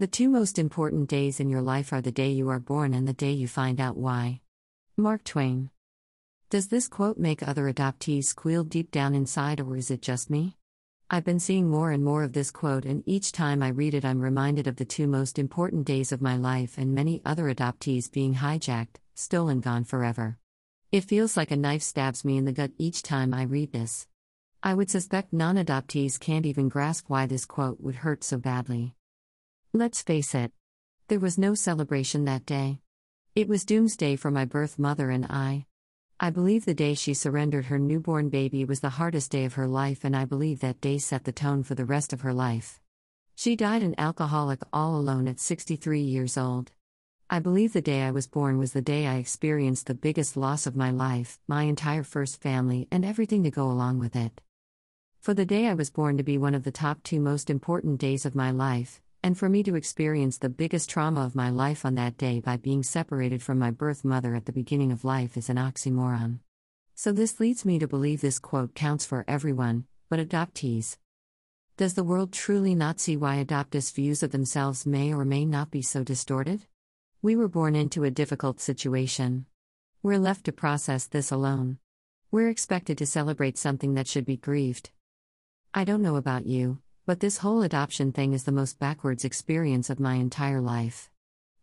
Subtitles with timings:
[0.00, 3.06] The two most important days in your life are the day you are born and
[3.06, 4.40] the day you find out why.
[4.96, 5.68] Mark Twain.
[6.48, 10.56] Does this quote make other adoptees squeal deep down inside, or is it just me?
[11.10, 14.06] I've been seeing more and more of this quote, and each time I read it,
[14.06, 18.10] I'm reminded of the two most important days of my life and many other adoptees
[18.10, 20.38] being hijacked, stolen, gone forever.
[20.90, 24.06] It feels like a knife stabs me in the gut each time I read this.
[24.62, 28.94] I would suspect non adoptees can't even grasp why this quote would hurt so badly.
[29.72, 30.50] Let's face it,
[31.06, 32.80] there was no celebration that day.
[33.36, 35.66] It was doomsday for my birth mother and I.
[36.18, 39.68] I believe the day she surrendered her newborn baby was the hardest day of her
[39.68, 42.80] life, and I believe that day set the tone for the rest of her life.
[43.36, 46.72] She died an alcoholic all alone at 63 years old.
[47.30, 50.66] I believe the day I was born was the day I experienced the biggest loss
[50.66, 54.40] of my life, my entire first family, and everything to go along with it.
[55.20, 58.00] For the day I was born to be one of the top two most important
[58.00, 61.84] days of my life, and for me to experience the biggest trauma of my life
[61.84, 65.36] on that day by being separated from my birth mother at the beginning of life
[65.36, 66.38] is an oxymoron.
[66.94, 70.96] So, this leads me to believe this quote counts for everyone, but adoptees.
[71.76, 75.70] Does the world truly not see why adoptees' views of themselves may or may not
[75.70, 76.66] be so distorted?
[77.22, 79.46] We were born into a difficult situation.
[80.02, 81.78] We're left to process this alone.
[82.30, 84.90] We're expected to celebrate something that should be grieved.
[85.72, 86.78] I don't know about you,
[87.10, 91.10] but this whole adoption thing is the most backwards experience of my entire life.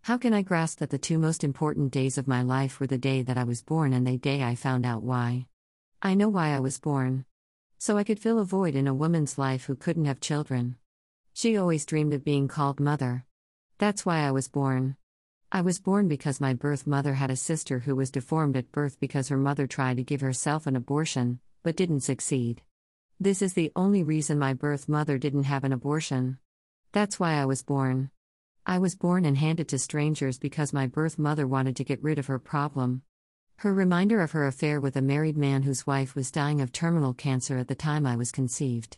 [0.01, 2.97] How can I grasp that the two most important days of my life were the
[2.97, 5.45] day that I was born and the day I found out why?
[6.01, 7.23] I know why I was born.
[7.77, 10.75] So I could fill a void in a woman's life who couldn't have children.
[11.33, 13.23] She always dreamed of being called mother.
[13.77, 14.97] That's why I was born.
[15.49, 18.99] I was born because my birth mother had a sister who was deformed at birth
[18.99, 22.63] because her mother tried to give herself an abortion, but didn't succeed.
[23.19, 26.37] This is the only reason my birth mother didn't have an abortion.
[26.91, 28.11] That's why I was born.
[28.63, 32.19] I was born and handed to strangers because my birth mother wanted to get rid
[32.19, 33.01] of her problem.
[33.55, 37.15] Her reminder of her affair with a married man whose wife was dying of terminal
[37.15, 38.97] cancer at the time I was conceived.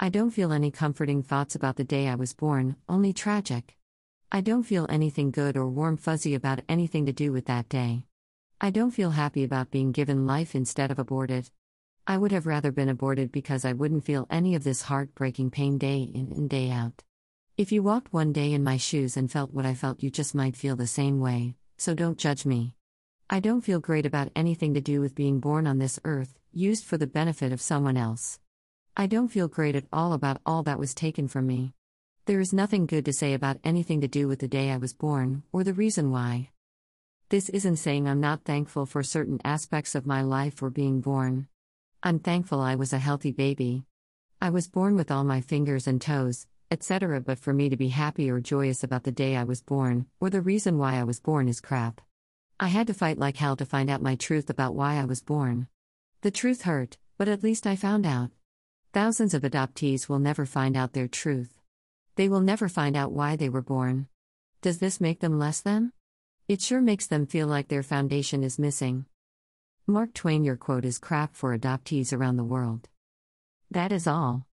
[0.00, 3.76] I don't feel any comforting thoughts about the day I was born, only tragic.
[4.32, 8.04] I don't feel anything good or warm fuzzy about anything to do with that day.
[8.62, 11.50] I don't feel happy about being given life instead of aborted.
[12.08, 15.76] I would have rather been aborted because I wouldn't feel any of this heartbreaking pain
[15.76, 17.02] day in and day out.
[17.56, 20.32] If you walked one day in my shoes and felt what I felt, you just
[20.32, 22.74] might feel the same way, so don't judge me.
[23.28, 26.84] I don't feel great about anything to do with being born on this earth, used
[26.84, 28.38] for the benefit of someone else.
[28.96, 31.72] I don't feel great at all about all that was taken from me.
[32.26, 34.94] There is nothing good to say about anything to do with the day I was
[34.94, 36.50] born, or the reason why.
[37.30, 41.48] This isn't saying I'm not thankful for certain aspects of my life or being born.
[42.02, 43.84] I'm thankful I was a healthy baby.
[44.40, 47.88] I was born with all my fingers and toes, etc., but for me to be
[47.88, 51.20] happy or joyous about the day I was born, or the reason why I was
[51.20, 52.00] born, is crap.
[52.60, 55.22] I had to fight like hell to find out my truth about why I was
[55.22, 55.68] born.
[56.20, 58.30] The truth hurt, but at least I found out.
[58.92, 61.54] Thousands of adoptees will never find out their truth.
[62.16, 64.08] They will never find out why they were born.
[64.60, 65.92] Does this make them less than?
[66.46, 69.06] It sure makes them feel like their foundation is missing.
[69.88, 72.88] Mark Twain, your quote is crap for adoptees around the world.
[73.70, 74.44] That is all.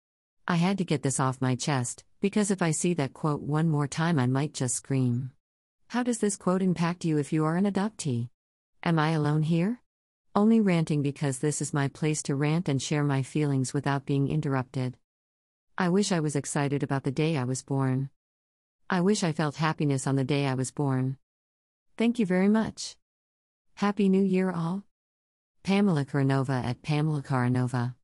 [0.47, 3.67] I had to get this off my chest, because if I see that quote one
[3.67, 5.31] more time, I might just scream.
[5.87, 8.29] How does this quote impact you if you are an adoptee?
[8.83, 9.81] Am I alone here?
[10.35, 14.27] Only ranting because this is my place to rant and share my feelings without being
[14.27, 14.97] interrupted.
[15.79, 18.11] I wish I was excited about the day I was born.
[18.87, 21.17] I wish I felt happiness on the day I was born.
[21.97, 22.97] Thank you very much.
[23.73, 24.83] Happy New Year, all.
[25.63, 27.95] Pamela Karanova at Pamela Karanova.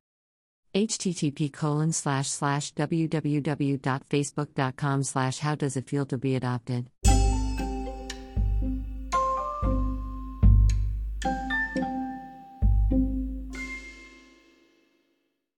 [0.74, 6.88] http colon slash slash www.facebook.com slash how does it feel to be adopted